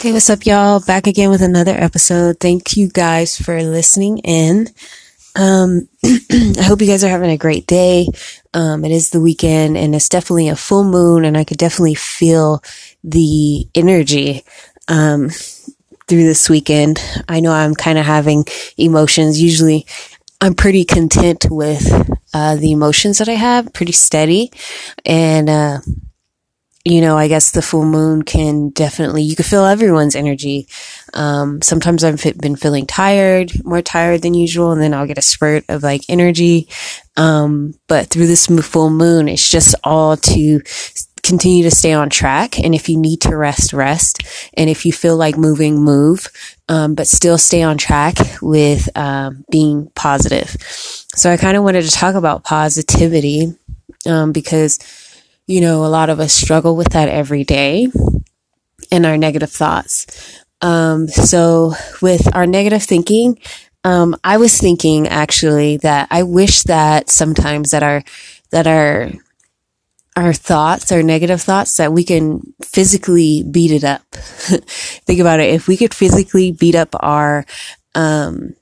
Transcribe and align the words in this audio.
Hey, 0.00 0.12
what's 0.12 0.30
up, 0.30 0.46
y'all? 0.46 0.78
Back 0.78 1.08
again 1.08 1.28
with 1.28 1.42
another 1.42 1.72
episode. 1.72 2.38
Thank 2.38 2.76
you 2.76 2.88
guys 2.88 3.36
for 3.36 3.60
listening 3.60 4.18
in. 4.18 4.68
Um, 5.34 5.88
I 6.04 6.62
hope 6.62 6.80
you 6.80 6.86
guys 6.86 7.02
are 7.02 7.08
having 7.08 7.30
a 7.32 7.36
great 7.36 7.66
day. 7.66 8.06
Um, 8.54 8.84
it 8.84 8.92
is 8.92 9.10
the 9.10 9.20
weekend 9.20 9.76
and 9.76 9.96
it's 9.96 10.08
definitely 10.08 10.50
a 10.50 10.54
full 10.54 10.84
moon 10.84 11.24
and 11.24 11.36
I 11.36 11.42
could 11.42 11.58
definitely 11.58 11.96
feel 11.96 12.62
the 13.02 13.66
energy, 13.74 14.44
um, 14.86 15.30
through 16.06 16.22
this 16.22 16.48
weekend. 16.48 17.02
I 17.28 17.40
know 17.40 17.50
I'm 17.50 17.74
kind 17.74 17.98
of 17.98 18.06
having 18.06 18.44
emotions. 18.76 19.42
Usually 19.42 19.84
I'm 20.40 20.54
pretty 20.54 20.84
content 20.84 21.46
with, 21.50 21.90
uh, 22.32 22.54
the 22.54 22.70
emotions 22.70 23.18
that 23.18 23.28
I 23.28 23.34
have, 23.34 23.72
pretty 23.72 23.92
steady. 23.92 24.52
And, 25.04 25.50
uh, 25.50 25.78
you 26.84 27.00
know, 27.00 27.18
I 27.18 27.28
guess 27.28 27.50
the 27.50 27.60
full 27.60 27.84
moon 27.84 28.22
can 28.22 28.70
definitely, 28.70 29.22
you 29.22 29.36
can 29.36 29.44
feel 29.44 29.64
everyone's 29.64 30.16
energy. 30.16 30.68
Um, 31.12 31.60
sometimes 31.60 32.04
I've 32.04 32.22
been 32.38 32.56
feeling 32.56 32.86
tired, 32.86 33.52
more 33.64 33.82
tired 33.82 34.22
than 34.22 34.32
usual, 34.34 34.72
and 34.72 34.80
then 34.80 34.94
I'll 34.94 35.06
get 35.06 35.18
a 35.18 35.22
spurt 35.22 35.64
of 35.68 35.82
like 35.82 36.02
energy. 36.08 36.68
Um, 37.16 37.74
but 37.88 38.08
through 38.08 38.28
this 38.28 38.46
full 38.46 38.90
moon, 38.90 39.28
it's 39.28 39.50
just 39.50 39.74
all 39.84 40.16
to 40.16 40.62
continue 41.22 41.64
to 41.64 41.70
stay 41.70 41.92
on 41.92 42.08
track. 42.08 42.58
And 42.58 42.74
if 42.74 42.88
you 42.88 42.96
need 42.96 43.20
to 43.22 43.36
rest, 43.36 43.74
rest. 43.74 44.22
And 44.54 44.70
if 44.70 44.86
you 44.86 44.92
feel 44.92 45.16
like 45.16 45.36
moving, 45.36 45.82
move. 45.82 46.30
Um, 46.70 46.94
but 46.94 47.06
still 47.06 47.36
stay 47.38 47.62
on 47.62 47.76
track 47.76 48.16
with, 48.40 48.88
um, 48.96 49.44
being 49.50 49.90
positive. 49.94 50.56
So 51.14 51.30
I 51.30 51.36
kind 51.36 51.56
of 51.56 51.64
wanted 51.64 51.82
to 51.82 51.90
talk 51.90 52.14
about 52.14 52.44
positivity, 52.44 53.54
um, 54.06 54.32
because 54.32 54.78
you 55.48 55.62
know, 55.62 55.84
a 55.84 55.88
lot 55.88 56.10
of 56.10 56.20
us 56.20 56.32
struggle 56.32 56.76
with 56.76 56.90
that 56.90 57.08
every 57.08 57.42
day 57.42 57.88
and 58.92 59.06
our 59.06 59.16
negative 59.16 59.50
thoughts. 59.50 60.06
Um, 60.60 61.08
so 61.08 61.72
with 62.02 62.34
our 62.36 62.46
negative 62.46 62.82
thinking, 62.82 63.38
um, 63.82 64.14
I 64.22 64.36
was 64.36 64.60
thinking 64.60 65.08
actually 65.08 65.78
that 65.78 66.08
I 66.10 66.22
wish 66.22 66.64
that 66.64 67.08
sometimes 67.08 67.70
that 67.70 67.82
our, 67.82 68.04
that 68.50 68.66
our, 68.66 69.10
our 70.16 70.34
thoughts, 70.34 70.92
our 70.92 71.02
negative 71.02 71.40
thoughts, 71.40 71.78
that 71.78 71.92
we 71.92 72.04
can 72.04 72.52
physically 72.62 73.42
beat 73.42 73.70
it 73.70 73.84
up. 73.84 74.02
Think 74.12 75.20
about 75.20 75.40
it. 75.40 75.54
If 75.54 75.66
we 75.66 75.78
could 75.78 75.94
physically 75.94 76.52
beat 76.52 76.74
up 76.74 76.94
our, 77.00 77.46
um, 77.94 78.54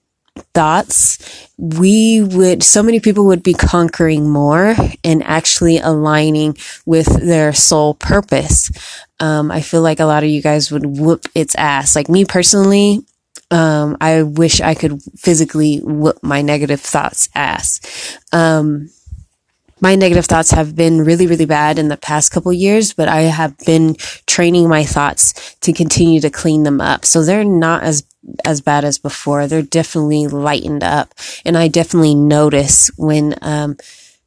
thoughts, 0.55 1.49
we 1.59 2.23
would, 2.23 2.63
so 2.63 2.83
many 2.83 3.01
people 3.01 3.27
would 3.27 3.43
be 3.43 3.55
conquering 3.55 4.29
more 4.29 4.75
and 5.05 5.23
actually 5.23 5.79
aligning 5.79 6.57
with 6.85 7.07
their 7.07 7.53
soul 7.53 7.95
purpose. 7.95 8.71
Um, 9.21 9.51
I 9.51 9.61
feel 9.61 9.83
like 9.83 10.01
a 10.01 10.05
lot 10.05 10.25
of 10.25 10.31
you 10.31 10.43
guys 10.43 10.71
would 10.71 10.87
whoop 10.87 11.27
its 11.35 11.55
ass. 11.55 11.97
Like 11.97 12.09
me 12.09 12.25
personally, 12.25 13.05
um, 13.51 13.97
I 14.01 14.23
wish 14.23 14.61
I 14.61 14.75
could 14.75 15.03
physically 15.17 15.79
whoop 15.79 16.19
my 16.23 16.43
negative 16.43 16.81
thoughts 16.81 17.29
ass. 17.35 18.19
Um, 18.33 18.91
my 19.81 19.95
negative 19.95 20.25
thoughts 20.25 20.51
have 20.53 20.75
been 20.75 21.05
really, 21.05 21.27
really 21.27 21.45
bad 21.45 21.79
in 21.79 21.89
the 21.89 21.97
past 21.97 22.33
couple 22.33 22.53
years, 22.53 22.95
but 22.95 23.09
I 23.09 23.23
have 23.23 23.57
been 23.59 23.97
training 24.27 24.69
my 24.69 24.85
thoughts 24.85 25.57
to 25.61 25.73
continue 25.73 26.21
to 26.21 26.31
clean 26.31 26.63
them 26.63 26.81
up. 26.81 27.05
So 27.05 27.23
they're 27.23 27.45
not 27.45 27.83
as 27.83 28.05
as 28.45 28.61
bad 28.61 28.85
as 28.85 28.99
before. 28.99 29.47
They're 29.47 29.63
definitely 29.63 30.27
lightened 30.27 30.83
up. 30.83 31.15
And 31.45 31.57
I 31.57 31.69
definitely 31.69 32.17
notice 32.17 32.91
when, 32.97 33.37
um, 33.41 33.77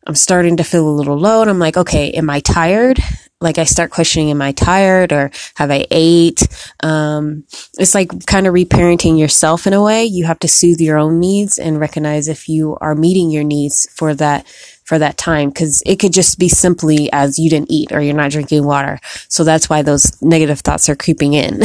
I'm 0.08 0.16
starting 0.16 0.58
to 0.58 0.64
feel 0.64 0.88
a 0.88 0.90
little 0.90 1.18
low 1.18 1.42
and 1.42 1.50
I'm 1.50 1.60
like, 1.60 1.76
okay, 1.76 2.12
am 2.12 2.30
I 2.30 2.40
tired? 2.40 3.00
Like 3.42 3.58
I 3.58 3.64
start 3.64 3.92
questioning, 3.92 4.32
am 4.32 4.42
I 4.42 4.52
tired 4.52 5.14
or 5.14 5.32
have 5.56 5.72
I 5.72 5.86
ate? 5.92 6.48
Um, 6.82 7.46
it's 7.78 7.96
like 7.96 8.26
kind 8.26 8.48
of 8.48 8.54
reparenting 8.54 9.18
yourself 9.18 9.66
in 9.66 9.74
a 9.74 9.82
way. 9.82 10.04
You 10.06 10.26
have 10.26 10.40
to 10.40 10.48
soothe 10.48 10.82
your 10.82 10.98
own 10.98 11.20
needs 11.20 11.58
and 11.58 11.80
recognize 11.80 12.28
if 12.28 12.50
you 12.50 12.78
are 12.82 12.96
meeting 12.96 13.30
your 13.30 13.46
needs 13.46 13.88
for 13.94 14.14
that 14.16 14.46
for 14.90 14.98
that 14.98 15.20
time 15.20 15.50
because 15.50 15.84
it 15.86 16.00
could 16.00 16.12
just 16.12 16.40
be 16.40 16.50
simply 16.50 17.12
as 17.14 17.38
you 17.38 17.48
didn't 17.48 17.70
eat 17.70 17.92
or 17.92 18.02
you're 18.02 18.16
not 18.16 18.32
drinking 18.32 18.66
water. 18.66 19.00
So 19.28 19.44
that's 19.44 19.70
why 19.70 19.84
those 19.84 20.20
negative 20.20 20.62
thoughts 20.62 20.90
are 20.90 20.96
creeping 20.96 21.34
in. 21.34 21.62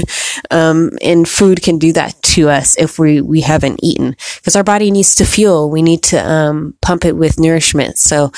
um, 0.50 0.92
and 1.02 1.28
food 1.28 1.62
can 1.62 1.76
do 1.76 1.92
that 1.92 2.20
to 2.22 2.48
us 2.48 2.78
if 2.78 2.98
we, 2.98 3.20
we 3.20 3.42
haven't 3.42 3.80
eaten 3.82 4.16
because 4.36 4.56
our 4.56 4.64
body 4.64 4.90
needs 4.90 5.14
to 5.16 5.26
fuel. 5.26 5.68
We 5.68 5.82
need 5.82 6.02
to, 6.04 6.16
um, 6.26 6.74
pump 6.80 7.04
it 7.04 7.14
with 7.14 7.38
nourishment. 7.38 7.98
So, 7.98 8.32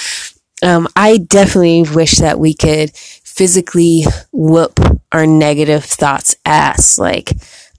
um, 0.65 0.89
I 0.97 1.19
definitely 1.19 1.83
wish 1.83 2.13
that 2.19 2.39
we 2.41 2.55
could 2.55 2.91
physically 2.97 4.05
whoop 4.33 4.81
our 5.13 5.27
negative 5.27 5.85
thoughts 5.85 6.37
ass. 6.45 6.99
Like, 6.99 7.33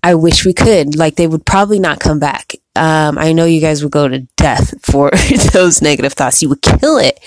I 0.04 0.16
wish 0.16 0.46
we 0.46 0.54
could. 0.54 0.96
Like, 0.96 1.16
they 1.16 1.28
would 1.28 1.46
probably 1.46 1.80
not 1.80 2.00
come 2.00 2.20
back. 2.20 2.54
Um, 2.76 3.18
I 3.18 3.34
know 3.34 3.46
you 3.46 3.60
guys 3.60 3.82
would 3.82 3.92
go 3.92 4.08
to 4.08 4.20
death 4.38 4.74
for 4.86 5.12
those 5.52 5.82
negative 5.82 6.14
thoughts. 6.14 6.42
You 6.42 6.50
would 6.50 6.62
kill 6.62 6.98
it. 6.98 7.20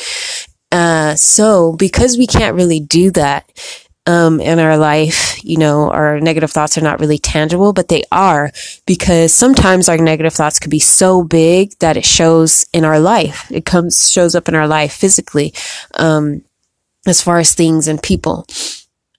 Uh, 0.71 1.15
so 1.15 1.73
because 1.73 2.19
we 2.19 2.27
can't 2.27 2.55
really 2.55 2.81
do 2.81 3.11
that, 3.13 3.51
um, 4.09 4.41
in 4.41 4.59
our 4.59 4.79
life, 4.79 5.39
you 5.45 5.59
know, 5.59 5.91
our 5.91 6.19
negative 6.19 6.51
thoughts 6.51 6.79
are 6.79 6.83
not 6.83 6.99
really 6.99 7.19
tangible, 7.19 7.75
but 7.75 7.89
they 7.89 8.03
are 8.11 8.51
because 8.87 9.35
sometimes 9.35 9.87
our 9.87 9.99
negative 9.99 10.33
thoughts 10.33 10.59
could 10.59 10.71
be 10.71 10.79
so 10.79 11.23
big 11.23 11.79
that 11.81 11.99
it 11.99 12.07
shows 12.07 12.65
in 12.73 12.87
our 12.87 12.99
life. 12.99 13.53
It 13.53 13.67
comes, 13.67 14.11
shows 14.11 14.35
up 14.35 14.49
in 14.49 14.55
our 14.55 14.67
life 14.67 14.95
physically, 14.95 15.53
um, 15.95 16.43
as 17.07 17.21
far 17.21 17.39
as 17.39 17.53
things 17.53 17.87
and 17.87 18.03
people. 18.03 18.47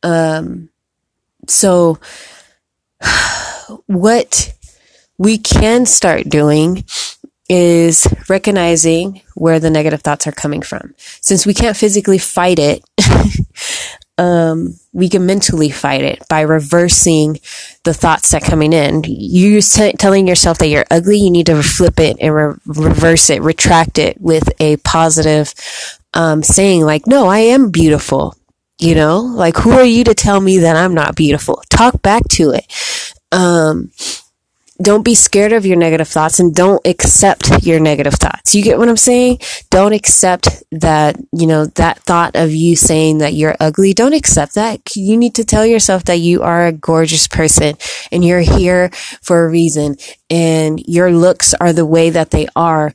Um, 0.02 0.70
so 1.48 2.00
what 3.86 4.56
we 5.20 5.38
can 5.38 5.86
start 5.86 6.28
doing 6.28 6.84
is 7.48 8.08
recognizing 8.28 9.22
where 9.36 9.60
the 9.60 9.70
negative 9.70 10.02
thoughts 10.02 10.26
are 10.26 10.32
coming 10.32 10.64
from. 10.64 10.96
Since 10.98 11.46
we 11.46 11.54
can't 11.54 11.78
physically 11.78 12.18
fight 12.18 12.58
it, 12.58 12.84
um, 14.20 14.76
we 14.92 15.08
can 15.08 15.26
mentally 15.26 15.70
fight 15.70 16.04
it 16.04 16.22
by 16.30 16.42
reversing 16.42 17.40
the 17.86 17.94
thoughts 17.94 18.32
that 18.32 18.44
coming 18.44 18.74
in. 18.74 19.02
You're 19.08 19.62
t- 19.62 19.94
telling 19.94 20.28
yourself 20.28 20.58
that 20.58 20.68
you're 20.68 20.86
ugly, 20.92 21.18
you 21.18 21.32
need 21.32 21.46
to 21.46 21.64
flip 21.64 22.02
it 22.02 22.18
and 22.20 22.36
re- 22.36 22.56
reverse 22.66 23.30
it, 23.30 23.42
retract 23.42 23.98
it 23.98 24.20
with 24.20 24.50
a 24.60 24.76
positive, 24.78 25.54
um, 26.14 26.44
saying 26.44 26.82
like, 26.82 27.08
no, 27.08 27.28
I 27.28 27.40
am 27.40 27.72
beautiful. 27.72 28.36
You 28.78 28.96
know, 28.96 29.20
like 29.22 29.56
who 29.56 29.72
are 29.72 29.86
you 29.86 30.04
to 30.04 30.14
tell 30.14 30.42
me 30.42 30.60
that 30.60 30.76
I'm 30.76 30.94
not 30.94 31.16
beautiful? 31.16 31.64
Talk 31.70 32.02
back 32.02 32.24
to 32.32 32.52
it. 32.52 32.66
Um, 33.32 33.92
don't 34.82 35.04
be 35.04 35.16
scared 35.16 35.52
of 35.52 35.66
your 35.66 35.76
negative 35.76 36.08
thoughts 36.08 36.40
and 36.40 36.56
don't 36.56 36.86
accept 36.88 37.64
your 37.64 37.80
negative 37.80 38.14
thoughts. 38.14 38.56
You 38.56 38.64
get 38.64 38.78
what 38.78 38.88
I'm 38.88 38.98
saying? 38.98 39.40
Don't 39.70 39.94
accept 39.94 40.64
that, 40.72 41.18
you 41.34 41.48
know, 41.48 41.66
that 41.66 42.00
thought 42.00 42.36
of 42.36 42.52
you 42.52 42.76
saying 42.76 43.18
that 43.18 43.34
you're 43.34 43.58
ugly. 43.60 43.94
Don't 43.94 44.14
accept 44.14 44.56
that. 44.56 44.82
You 44.96 45.18
need 45.18 45.36
to 45.36 45.44
tell 45.44 45.66
yourself 45.66 46.06
that 46.06 46.20
you 46.20 46.44
are 46.44 46.68
a 46.68 46.72
gorgeous 46.72 47.28
person 47.28 47.76
and 48.12 48.24
you're 48.24 48.40
here 48.40 48.90
for 49.22 49.46
a 49.46 49.50
reason 49.50 49.98
and 50.30 50.80
your 50.88 51.12
looks 51.12 51.54
are 51.56 51.74
the 51.74 51.86
way 51.86 52.10
that 52.10 52.32
they 52.32 52.48
are 52.56 52.94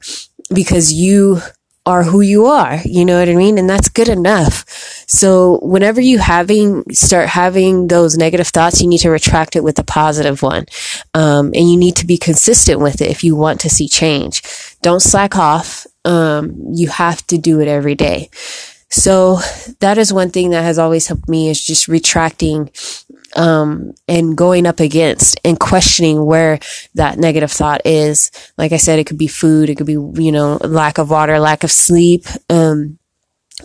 because 0.53 0.93
you 0.93 1.41
are 1.87 2.03
who 2.03 2.21
you 2.21 2.47
are. 2.47 2.81
You 2.85 3.05
know 3.05 3.19
what 3.19 3.29
I 3.29 3.35
mean? 3.35 3.59
And 3.59 3.69
that's 3.69 3.89
good 3.89 4.09
enough. 4.09 4.65
So 5.07 5.59
whenever 5.63 6.01
you 6.01 6.19
having, 6.19 6.85
start 6.93 7.29
having 7.29 7.89
those 7.89 8.17
negative 8.17 8.49
thoughts, 8.49 8.81
you 8.81 8.89
need 8.89 8.99
to 8.99 9.11
retract 9.11 9.55
it 9.55 9.63
with 9.63 9.79
a 9.79 9.85
positive 9.85 10.43
one. 10.43 10.67
Um, 11.13 11.47
and 11.47 11.71
you 11.71 11.77
need 11.77 11.97
to 11.97 12.07
be 12.07 12.17
consistent 12.17 12.81
with 12.81 13.03
it 13.03 13.11
if 13.11 13.23
you 13.23 13.37
want 13.37 13.61
to 13.61 13.71
see 13.71 13.89
change. 13.89 14.43
Don't 14.81 15.03
slack 15.03 15.37
off. 15.37 15.87
Um, 16.07 16.55
you 16.73 16.89
have 16.89 17.27
to 17.29 17.39
do 17.39 17.61
it 17.61 17.69
every 17.69 17.95
day. 17.95 18.31
So 18.89 19.41
that 19.81 19.99
is 19.99 20.13
one 20.13 20.31
thing 20.31 20.51
that 20.51 20.63
has 20.63 20.79
always 20.79 21.09
helped 21.09 21.29
me 21.29 21.51
is 21.51 21.63
just 21.63 21.89
retracting 21.89 22.71
um, 23.37 23.95
and 24.09 24.37
going 24.37 24.67
up 24.67 24.81
against 24.81 25.41
and 25.45 25.59
questioning 25.59 26.25
where 26.25 26.59
that 26.95 27.19
negative 27.19 27.51
thought 27.51 27.83
is. 27.85 28.31
Like 28.57 28.73
I 28.73 28.79
said, 28.79 28.99
it 28.99 29.07
could 29.07 29.19
be 29.19 29.27
food, 29.27 29.71
it 29.71 29.77
could 29.77 29.87
be, 29.87 29.93
you 29.93 30.33
know, 30.33 30.57
lack 30.63 30.99
of 30.99 31.11
water, 31.11 31.39
lack 31.39 31.65
of 31.65 31.71
sleep. 31.71 32.25
Um, 32.49 32.99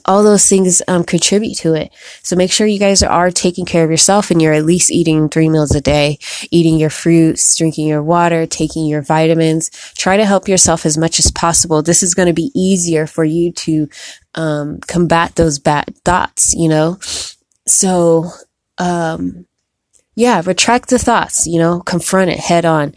all 0.05 0.23
those 0.23 0.47
things 0.47 0.81
um, 0.87 1.03
contribute 1.03 1.55
to 1.55 1.73
it. 1.73 1.91
So 2.21 2.35
make 2.35 2.51
sure 2.51 2.67
you 2.67 2.79
guys 2.79 3.01
are 3.01 3.31
taking 3.31 3.65
care 3.65 3.83
of 3.83 3.89
yourself 3.89 4.29
and 4.29 4.41
you're 4.41 4.53
at 4.53 4.65
least 4.65 4.91
eating 4.91 5.29
three 5.29 5.49
meals 5.49 5.73
a 5.73 5.81
day, 5.81 6.19
eating 6.51 6.77
your 6.77 6.91
fruits, 6.91 7.57
drinking 7.57 7.87
your 7.87 8.03
water, 8.03 8.45
taking 8.45 8.85
your 8.85 9.01
vitamins. 9.01 9.69
Try 9.97 10.17
to 10.17 10.25
help 10.25 10.47
yourself 10.47 10.85
as 10.85 10.97
much 10.97 11.17
as 11.17 11.31
possible. 11.31 11.81
This 11.81 12.03
is 12.03 12.13
going 12.13 12.27
to 12.27 12.33
be 12.33 12.51
easier 12.53 13.07
for 13.07 13.23
you 13.23 13.51
to 13.53 13.89
um, 14.35 14.79
combat 14.81 15.35
those 15.35 15.57
bad 15.57 15.97
thoughts, 16.05 16.53
you 16.53 16.69
know? 16.69 16.99
So, 17.65 18.29
um, 18.77 19.45
yeah, 20.15 20.41
retract 20.45 20.89
the 20.89 20.99
thoughts, 20.99 21.47
you 21.47 21.59
know, 21.59 21.81
confront 21.81 22.31
it 22.31 22.39
head 22.39 22.65
on. 22.65 22.93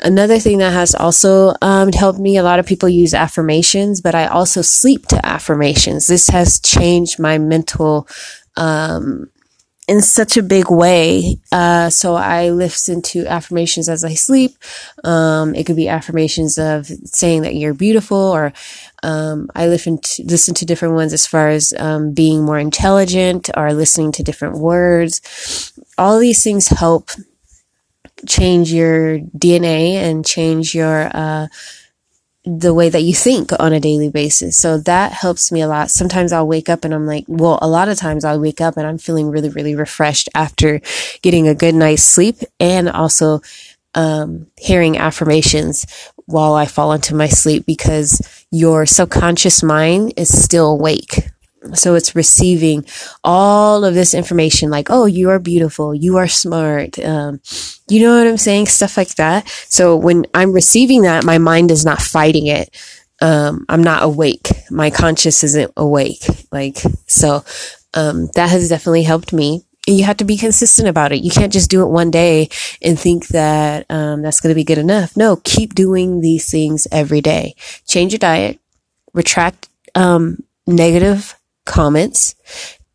Another 0.00 0.38
thing 0.38 0.58
that 0.58 0.72
has 0.72 0.94
also 0.94 1.54
um, 1.60 1.90
helped 1.92 2.20
me, 2.20 2.36
a 2.36 2.42
lot 2.44 2.60
of 2.60 2.66
people 2.66 2.88
use 2.88 3.14
affirmations, 3.14 4.00
but 4.00 4.14
I 4.14 4.26
also 4.26 4.62
sleep 4.62 5.06
to 5.06 5.26
affirmations. 5.26 6.06
This 6.06 6.28
has 6.28 6.60
changed 6.60 7.18
my 7.18 7.38
mental 7.38 8.06
um, 8.56 9.28
in 9.88 10.02
such 10.02 10.36
a 10.36 10.42
big 10.42 10.70
way. 10.70 11.38
Uh, 11.50 11.90
so 11.90 12.14
I 12.14 12.50
listen 12.50 13.02
to 13.02 13.26
affirmations 13.26 13.88
as 13.88 14.04
I 14.04 14.14
sleep. 14.14 14.52
Um, 15.02 15.54
it 15.54 15.64
could 15.64 15.76
be 15.76 15.88
affirmations 15.88 16.58
of 16.58 16.86
saying 16.86 17.42
that 17.42 17.56
you're 17.56 17.74
beautiful, 17.74 18.18
or 18.18 18.52
um, 19.02 19.50
I 19.56 19.66
listen 19.66 19.98
to, 19.98 20.24
listen 20.24 20.54
to 20.54 20.66
different 20.66 20.94
ones 20.94 21.12
as 21.12 21.26
far 21.26 21.48
as 21.48 21.74
um, 21.76 22.12
being 22.12 22.44
more 22.44 22.58
intelligent, 22.58 23.50
or 23.56 23.72
listening 23.72 24.12
to 24.12 24.22
different 24.22 24.58
words. 24.58 25.72
All 25.98 26.18
these 26.18 26.42
things 26.42 26.68
help 26.68 27.10
change 28.26 28.72
your 28.72 29.18
DNA 29.18 29.94
and 29.94 30.24
change 30.24 30.74
your 30.74 31.10
uh, 31.14 31.48
the 32.44 32.72
way 32.72 32.88
that 32.88 33.02
you 33.02 33.12
think 33.12 33.52
on 33.60 33.72
a 33.72 33.80
daily 33.80 34.08
basis. 34.08 34.56
So 34.56 34.78
that 34.78 35.12
helps 35.12 35.52
me 35.52 35.60
a 35.60 35.68
lot. 35.68 35.90
Sometimes 35.90 36.32
I'll 36.32 36.46
wake 36.46 36.68
up 36.68 36.84
and 36.84 36.94
I'm 36.94 37.06
like, 37.06 37.24
well, 37.28 37.58
a 37.60 37.68
lot 37.68 37.88
of 37.88 37.98
times 37.98 38.24
I'll 38.24 38.40
wake 38.40 38.60
up 38.60 38.76
and 38.76 38.86
I'm 38.86 38.98
feeling 38.98 39.28
really, 39.30 39.50
really 39.50 39.74
refreshed 39.74 40.28
after 40.34 40.80
getting 41.20 41.46
a 41.46 41.54
good 41.54 41.74
night's 41.74 42.02
sleep 42.02 42.36
and 42.58 42.88
also 42.88 43.40
um, 43.94 44.46
hearing 44.56 44.96
affirmations 44.96 45.84
while 46.26 46.54
I 46.54 46.66
fall 46.66 46.92
into 46.92 47.14
my 47.14 47.28
sleep 47.28 47.66
because 47.66 48.46
your 48.50 48.86
subconscious 48.86 49.62
mind 49.62 50.14
is 50.16 50.42
still 50.42 50.72
awake. 50.72 51.28
So 51.74 51.94
it's 51.94 52.16
receiving 52.16 52.84
all 53.24 53.84
of 53.84 53.94
this 53.94 54.14
information 54.14 54.70
like, 54.70 54.88
oh, 54.90 55.06
you 55.06 55.30
are 55.30 55.38
beautiful. 55.38 55.94
You 55.94 56.16
are 56.16 56.28
smart. 56.28 56.98
Um, 56.98 57.40
you 57.88 58.00
know 58.00 58.18
what 58.18 58.26
I'm 58.26 58.36
saying? 58.36 58.66
Stuff 58.66 58.96
like 58.96 59.14
that. 59.16 59.48
So 59.68 59.96
when 59.96 60.26
I'm 60.34 60.52
receiving 60.52 61.02
that, 61.02 61.24
my 61.24 61.38
mind 61.38 61.70
is 61.70 61.84
not 61.84 62.00
fighting 62.00 62.46
it. 62.46 62.74
Um, 63.20 63.64
I'm 63.68 63.82
not 63.82 64.02
awake. 64.02 64.48
My 64.70 64.90
conscious 64.90 65.42
isn't 65.42 65.72
awake. 65.76 66.24
Like, 66.52 66.78
so, 67.06 67.44
um, 67.94 68.28
that 68.34 68.50
has 68.50 68.68
definitely 68.68 69.02
helped 69.02 69.32
me. 69.32 69.64
You 69.86 70.04
have 70.04 70.18
to 70.18 70.24
be 70.24 70.36
consistent 70.36 70.86
about 70.86 71.12
it. 71.12 71.24
You 71.24 71.30
can't 71.30 71.52
just 71.52 71.70
do 71.70 71.82
it 71.82 71.88
one 71.88 72.10
day 72.10 72.50
and 72.82 72.98
think 72.98 73.28
that, 73.28 73.86
um, 73.90 74.22
that's 74.22 74.40
going 74.40 74.50
to 74.50 74.54
be 74.54 74.64
good 74.64 74.78
enough. 74.78 75.16
No, 75.16 75.36
keep 75.44 75.74
doing 75.74 76.20
these 76.20 76.50
things 76.50 76.86
every 76.92 77.20
day. 77.20 77.54
Change 77.86 78.12
your 78.12 78.18
diet, 78.18 78.60
retract, 79.14 79.68
um, 79.94 80.44
negative 80.66 81.37
comments 81.68 82.34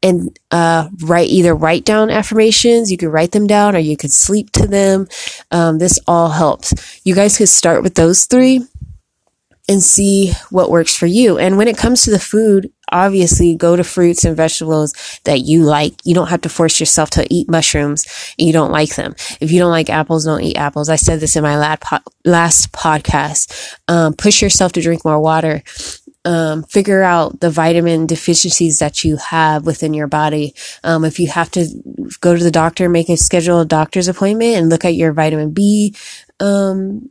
and 0.02 0.38
uh, 0.52 0.90
write 1.02 1.30
either 1.30 1.56
write 1.56 1.86
down 1.86 2.10
affirmations 2.10 2.92
you 2.92 2.98
could 2.98 3.08
write 3.08 3.32
them 3.32 3.48
down 3.48 3.76
or 3.76 3.80
you 3.80 3.96
could 3.96 4.12
sleep 4.12 4.52
to 4.52 4.68
them. 4.68 5.08
Um, 5.52 5.80
this 5.80 5.98
all 6.08 6.30
helps. 6.30 6.74
You 7.06 7.16
guys 7.16 7.38
could 7.38 7.50
start 7.50 7.84
with 7.84 7.96
those 7.96 8.26
three 8.26 8.68
and 9.70 9.82
see 9.82 10.34
what 10.50 10.70
works 10.70 10.94
for 10.94 11.06
you. 11.06 11.38
And 11.38 11.58
when 11.58 11.70
it 11.70 11.78
comes 11.78 12.04
to 12.04 12.12
the 12.12 12.20
food 12.20 12.70
obviously 12.94 13.56
go 13.56 13.76
to 13.76 13.84
fruits 13.84 14.24
and 14.24 14.38
vegetables 14.38 14.94
that 15.24 15.40
you 15.40 15.64
like. 15.64 15.94
You 16.04 16.14
don't 16.14 16.30
have 16.30 16.42
to 16.42 16.50
force 16.50 16.80
yourself 16.80 17.10
to 17.12 17.34
eat 17.34 17.50
mushrooms 17.50 18.06
and 18.38 18.48
you 18.48 18.54
don't 18.54 18.72
like 18.72 18.96
them. 18.96 19.16
If 19.42 19.52
you 19.52 19.60
don't 19.60 19.72
like 19.72 19.90
apples 19.90 20.26
don't 20.26 20.44
eat 20.44 20.58
apples. 20.58 20.90
I 20.90 20.96
said 20.96 21.20
this 21.20 21.36
in 21.36 21.44
my 21.44 21.58
last 21.58 22.72
podcast. 22.72 23.78
Um, 23.88 24.14
push 24.14 24.42
yourself 24.42 24.72
to 24.74 24.82
drink 24.82 25.04
more 25.04 25.20
water 25.20 25.64
um, 26.26 26.64
figure 26.64 27.04
out 27.04 27.40
the 27.40 27.50
vitamin 27.50 28.06
deficiencies 28.06 28.80
that 28.80 29.04
you 29.04 29.18
have 29.18 29.66
within 29.66 29.94
your 29.94 30.08
body. 30.08 30.54
Um, 30.84 31.04
if 31.06 31.20
you 31.20 31.28
have 31.28 31.52
to 31.52 31.68
go 32.22 32.36
to 32.36 32.44
the 32.44 32.52
doctor, 32.52 32.90
make 32.90 33.10
a 33.10 33.18
schedule 33.18 33.60
a 33.60 33.66
doctor's 33.66 34.08
appointment 34.08 34.56
and 34.56 34.70
look 34.70 34.86
at 34.86 34.96
your 34.96 35.14
vitamin 35.14 35.52
B, 35.52 35.96
um, 36.40 37.10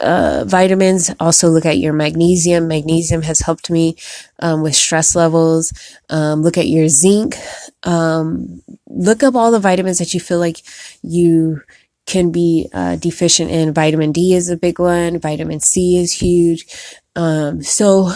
uh, 0.00 0.44
vitamins. 0.46 1.10
Also 1.18 1.48
look 1.48 1.66
at 1.66 1.78
your 1.78 1.92
magnesium. 1.92 2.68
Magnesium 2.68 3.22
has 3.22 3.40
helped 3.40 3.70
me, 3.70 3.96
um, 4.40 4.62
with 4.62 4.76
stress 4.76 5.16
levels. 5.16 5.72
Um, 6.10 6.42
look 6.42 6.58
at 6.58 6.68
your 6.68 6.88
zinc. 6.88 7.36
Um, 7.82 8.62
look 8.88 9.22
up 9.22 9.34
all 9.34 9.50
the 9.50 9.58
vitamins 9.58 9.98
that 9.98 10.14
you 10.14 10.20
feel 10.20 10.38
like 10.38 10.58
you, 11.02 11.62
can 12.06 12.30
be 12.30 12.68
uh, 12.72 12.96
deficient 12.96 13.50
in. 13.50 13.74
Vitamin 13.74 14.12
D 14.12 14.34
is 14.34 14.48
a 14.48 14.56
big 14.56 14.78
one. 14.78 15.18
Vitamin 15.18 15.60
C 15.60 15.98
is 15.98 16.12
huge. 16.12 16.66
Um, 17.14 17.62
so 17.62 18.12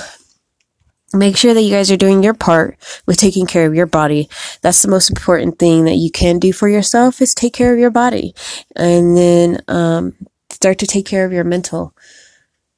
make 1.12 1.37
sure 1.37 1.52
that 1.52 1.62
you 1.62 1.70
guys 1.72 1.90
are 1.90 1.96
doing 1.96 2.22
your 2.22 2.34
part 2.34 2.78
with 3.06 3.16
taking 3.16 3.46
care 3.46 3.66
of 3.66 3.75
your 3.75 3.87
body. 3.87 4.28
That's 4.62 4.82
the 4.82 4.88
most 4.88 5.10
important 5.10 5.58
thing 5.58 5.84
that 5.84 5.96
you 5.96 6.10
can 6.10 6.38
do 6.38 6.52
for 6.52 6.69
yourself 6.69 7.20
is 7.20 7.34
take 7.34 7.52
care 7.52 7.72
of 7.72 7.78
your 7.78 7.90
body 7.90 8.34
and 8.76 9.16
then, 9.16 9.60
um, 9.66 10.14
start 10.50 10.78
to 10.78 10.86
take 10.86 11.06
care 11.06 11.25
of 11.25 11.32
your 11.32 11.44
mental. 11.44 11.94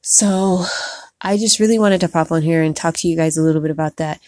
So 0.02 0.64
I 1.20 1.36
just 1.36 1.60
really 1.60 1.78
wanted 1.78 2.00
to 2.00 2.08
pop 2.08 2.32
on 2.32 2.42
here 2.42 2.62
and 2.62 2.74
talk 2.74 2.96
to 2.98 3.08
you 3.08 3.16
guys 3.16 3.36
a 3.36 3.42
little 3.42 3.60
bit 3.60 3.70
about 3.70 3.96
that. 3.96 4.20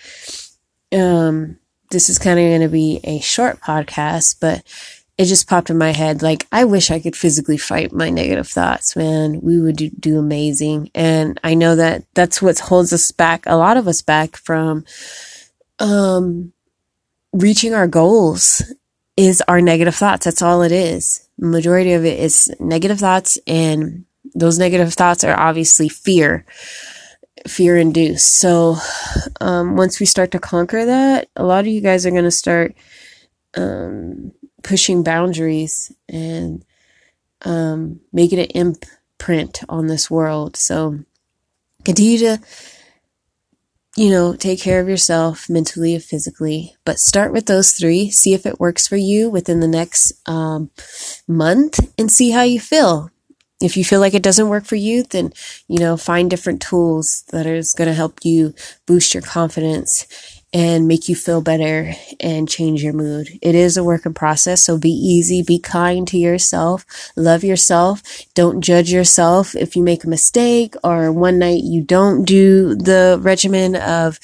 Um, 0.92 1.58
this 1.90 2.08
is 2.08 2.18
kind 2.18 2.38
of 2.38 2.44
going 2.44 2.60
to 2.60 2.68
be 2.68 3.00
a 3.04 3.20
short 3.20 3.60
podcast, 3.60 4.36
but 4.40 4.62
it 5.16 5.26
just 5.26 5.48
popped 5.48 5.70
in 5.70 5.78
my 5.78 5.90
head 5.90 6.22
like 6.22 6.46
i 6.50 6.64
wish 6.64 6.90
i 6.90 6.98
could 6.98 7.16
physically 7.16 7.56
fight 7.56 7.92
my 7.92 8.10
negative 8.10 8.48
thoughts 8.48 8.96
man. 8.96 9.40
We 9.40 9.60
would 9.60 9.76
do, 9.76 9.90
do, 9.90 10.18
amazing. 10.18 10.90
And 10.94 11.38
i 11.44 11.54
know 11.54 11.76
that 11.76 12.04
that's 12.14 12.42
what 12.42 12.58
holds 12.58 12.92
us 12.92 13.10
back 13.12 13.44
a 13.46 13.56
lot 13.56 13.76
of 13.76 13.88
us 13.88 14.02
back 14.02 14.36
from 14.36 14.84
um 15.78 16.52
reaching 17.32 17.74
our 17.74 17.88
goals 17.88 18.62
is 19.16 19.42
our 19.46 19.60
negative 19.60 19.94
thoughts. 19.94 20.24
That's 20.24 20.42
all 20.42 20.62
it 20.62 20.72
is. 20.72 21.28
Majority 21.38 21.92
of 21.92 22.04
it 22.04 22.18
is 22.18 22.52
negative 22.58 22.98
thoughts 22.98 23.38
and 23.46 24.04
those 24.34 24.58
negative 24.58 24.94
thoughts 24.94 25.22
are 25.24 25.38
obviously 25.38 25.88
fear 25.88 26.44
fear 27.46 27.76
induced. 27.76 28.32
So 28.36 28.76
um 29.40 29.76
once 29.76 30.00
we 30.00 30.06
start 30.06 30.30
to 30.32 30.38
conquer 30.38 30.86
that 30.86 31.28
a 31.36 31.44
lot 31.44 31.60
of 31.60 31.66
you 31.66 31.80
guys 31.80 32.06
are 32.06 32.10
going 32.10 32.24
to 32.24 32.30
start 32.30 32.74
um 33.54 34.32
pushing 34.64 35.04
boundaries 35.04 35.92
and 36.08 36.64
um, 37.42 38.00
making 38.12 38.40
an 38.40 38.46
imprint 38.46 39.60
on 39.68 39.86
this 39.86 40.10
world. 40.10 40.56
So 40.56 40.98
continue 41.84 42.18
to, 42.18 42.40
you 43.96 44.10
know, 44.10 44.34
take 44.34 44.58
care 44.60 44.80
of 44.80 44.88
yourself 44.88 45.48
mentally 45.48 45.94
and 45.94 46.02
physically, 46.02 46.74
but 46.84 46.98
start 46.98 47.32
with 47.32 47.46
those 47.46 47.72
three. 47.72 48.10
See 48.10 48.34
if 48.34 48.44
it 48.46 48.58
works 48.58 48.88
for 48.88 48.96
you 48.96 49.30
within 49.30 49.60
the 49.60 49.68
next 49.68 50.12
um, 50.26 50.70
month 51.28 51.78
and 51.96 52.10
see 52.10 52.30
how 52.30 52.42
you 52.42 52.58
feel. 52.58 53.10
If 53.60 53.76
you 53.76 53.84
feel 53.84 54.00
like 54.00 54.14
it 54.14 54.22
doesn't 54.22 54.48
work 54.48 54.64
for 54.64 54.74
you, 54.76 55.04
then, 55.04 55.32
you 55.68 55.78
know, 55.78 55.96
find 55.96 56.28
different 56.28 56.60
tools 56.60 57.24
that 57.30 57.46
is 57.46 57.72
going 57.72 57.86
to 57.88 57.94
help 57.94 58.24
you 58.24 58.52
boost 58.84 59.14
your 59.14 59.22
confidence 59.22 60.06
and 60.54 60.86
make 60.86 61.08
you 61.08 61.16
feel 61.16 61.42
better 61.42 61.92
and 62.20 62.48
change 62.48 62.82
your 62.82 62.92
mood. 62.92 63.28
It 63.42 63.56
is 63.56 63.76
a 63.76 63.84
work 63.84 64.06
in 64.06 64.14
process, 64.14 64.62
so 64.62 64.78
be 64.78 64.90
easy, 64.90 65.42
be 65.42 65.58
kind 65.58 66.06
to 66.08 66.16
yourself, 66.16 66.86
love 67.16 67.42
yourself, 67.42 68.02
don't 68.34 68.60
judge 68.60 68.92
yourself 68.92 69.56
if 69.56 69.74
you 69.74 69.82
make 69.82 70.04
a 70.04 70.08
mistake 70.08 70.76
or 70.84 71.10
one 71.12 71.40
night 71.40 71.64
you 71.64 71.82
don't 71.82 72.24
do 72.24 72.76
the 72.76 73.18
regimen 73.20 73.74
of 73.74 74.20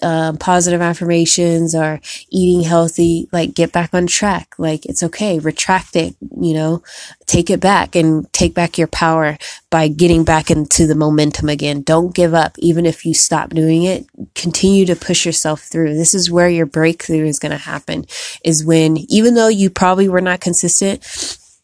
um, 0.00 0.38
positive 0.38 0.80
affirmations 0.80 1.74
or 1.74 2.00
eating 2.30 2.62
healthy. 2.62 3.28
Like 3.30 3.54
get 3.54 3.72
back 3.72 3.92
on 3.92 4.06
track. 4.06 4.54
Like 4.58 4.86
it's 4.86 5.02
okay. 5.02 5.38
Retract 5.38 5.96
it. 5.96 6.16
You 6.40 6.54
know, 6.54 6.82
take 7.26 7.50
it 7.50 7.60
back 7.60 7.94
and 7.94 8.32
take 8.32 8.54
back 8.54 8.78
your 8.78 8.88
power 8.88 9.36
by 9.76 9.88
getting 9.88 10.24
back 10.24 10.50
into 10.50 10.86
the 10.86 10.94
momentum 10.94 11.50
again. 11.50 11.82
Don't 11.82 12.14
give 12.14 12.32
up. 12.32 12.58
Even 12.60 12.86
if 12.86 13.04
you 13.04 13.12
stop 13.12 13.50
doing 13.50 13.82
it, 13.82 14.06
continue 14.34 14.86
to 14.86 14.96
push 14.96 15.26
yourself 15.26 15.60
through. 15.60 15.92
This 15.92 16.14
is 16.14 16.30
where 16.30 16.48
your 16.48 16.64
breakthrough 16.64 17.26
is 17.26 17.38
going 17.38 17.52
to 17.52 17.58
happen 17.58 18.06
is 18.42 18.64
when, 18.64 18.96
even 19.10 19.34
though 19.34 19.48
you 19.48 19.68
probably 19.68 20.08
were 20.08 20.22
not 20.22 20.40
consistent, 20.40 21.04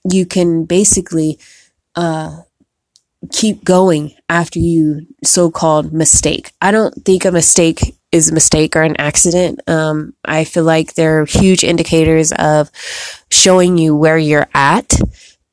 you 0.04 0.26
can 0.26 0.66
basically, 0.66 1.38
uh, 1.94 2.42
keep 3.30 3.64
going 3.64 4.12
after 4.28 4.58
you 4.58 5.06
so-called 5.24 5.94
mistake. 5.94 6.52
I 6.60 6.70
don't 6.70 6.92
think 7.06 7.24
a 7.24 7.32
mistake 7.32 7.96
is 8.10 8.28
a 8.28 8.34
mistake 8.34 8.76
or 8.76 8.82
an 8.82 8.96
accident. 8.98 9.62
Um, 9.66 10.12
I 10.22 10.44
feel 10.44 10.64
like 10.64 10.92
they're 10.92 11.24
huge 11.24 11.64
indicators 11.64 12.30
of 12.32 12.70
showing 13.30 13.78
you 13.78 13.96
where 13.96 14.18
you're 14.18 14.48
at. 14.52 15.00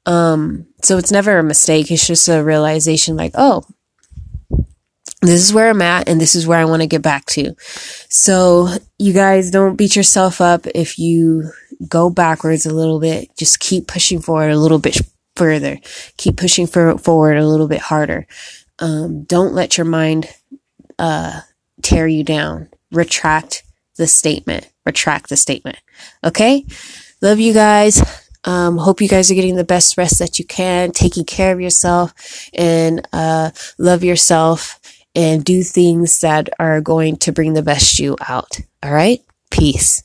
Um, 0.06 0.68
so 0.82 0.98
it's 0.98 1.12
never 1.12 1.38
a 1.38 1.44
mistake. 1.44 1.92
It's 1.92 2.08
just 2.08 2.28
a 2.28 2.44
realization 2.44 3.16
like, 3.16 3.34
oh, 3.36 3.64
this 5.22 5.42
is 5.42 5.54
where 5.54 5.70
I'm 5.70 5.82
at 5.82 6.08
and 6.08 6.20
this 6.20 6.34
is 6.34 6.48
where 6.48 6.60
I 6.60 6.66
want 6.66 6.82
to 6.82 6.88
get 6.88 7.02
back 7.02 7.26
to. 7.28 7.54
So 8.10 8.70
you 8.98 9.14
guys 9.14 9.52
don't 9.52 9.76
beat 9.76 9.96
yourself 9.96 10.40
up 10.40 10.66
if 10.68 10.98
you 10.98 11.52
go 11.88 12.10
backwards 12.10 12.66
a 12.66 12.74
little 12.74 13.00
bit. 13.00 13.30
Just 13.38 13.60
keep 13.60 13.88
pushing 13.88 14.22
forward 14.22 14.52
a 14.52 14.58
little 14.58 14.80
bit 14.80 15.02
further. 15.36 15.78
Keep 16.18 16.38
pushing 16.38 16.68
for, 16.68 16.98
forward 16.98 17.38
a 17.38 17.48
little 17.48 17.68
bit 17.68 17.82
harder. 17.82 18.28
Um, 18.80 19.24
don't 19.24 19.54
let 19.54 19.78
your 19.78 19.86
mind, 19.86 20.28
uh, 20.98 21.42
tear 21.82 22.08
you 22.08 22.24
down. 22.24 22.70
Retract 22.92 23.64
the 23.98 24.08
statement. 24.08 24.70
Retract 24.86 25.30
the 25.30 25.38
statement. 25.38 25.80
Okay. 26.24 26.66
Love 27.22 27.40
you 27.40 27.54
guys. 27.54 28.29
Um, 28.46 28.78
hope 28.78 29.02
you 29.02 29.08
guys 29.08 29.30
are 29.30 29.36
getting 29.36 29.56
the 29.56 29.64
best 29.64 29.98
rest 29.98 30.20
that 30.20 30.40
you 30.40 30.46
can, 30.46 30.92
taking 30.92 31.26
care 31.26 31.54
of 31.54 31.62
yourself 31.62 32.14
and, 32.54 33.06
uh, 33.12 33.52
love 33.78 34.04
yourself 34.04 34.80
and 35.16 35.44
do 35.44 35.64
things 35.64 36.22
that 36.22 36.50
are 36.60 36.82
going 36.82 37.18
to 37.18 37.32
bring 37.32 37.54
the 37.54 37.64
best 37.64 38.00
you 38.00 38.16
out. 38.28 38.60
All 38.84 38.94
right. 38.94 39.22
Peace. 39.52 40.04